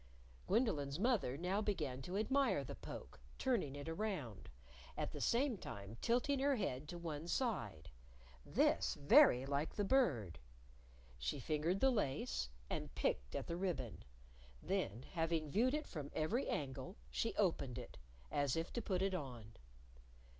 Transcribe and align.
Gwendolyn's 0.47 0.97
mother 0.97 1.37
now 1.37 1.61
began 1.61 2.01
to 2.01 2.17
admire 2.17 2.63
the 2.63 2.73
poke, 2.73 3.19
turning 3.37 3.75
it 3.75 3.87
around, 3.87 4.49
at 4.97 5.11
the 5.11 5.21
same 5.21 5.59
time 5.59 5.95
tilting 6.01 6.39
her 6.39 6.55
head 6.55 6.89
to 6.89 6.97
one 6.97 7.27
side, 7.27 7.91
this 8.43 8.95
very 8.95 9.45
like 9.45 9.75
the 9.75 9.83
Bird! 9.83 10.39
She 11.19 11.39
fingered 11.39 11.81
the 11.81 11.91
lace, 11.91 12.49
and 12.67 12.95
picked 12.95 13.35
at 13.35 13.45
the 13.45 13.57
ribbon. 13.57 14.03
Then, 14.63 15.03
having 15.11 15.51
viewed 15.51 15.75
it 15.75 15.85
from 15.85 16.09
every 16.15 16.47
angle, 16.49 16.97
she 17.11 17.35
opened 17.35 17.77
it 17.77 17.99
as 18.31 18.55
if 18.55 18.73
to 18.73 18.81
put 18.81 19.03
it 19.03 19.13
on. 19.13 19.53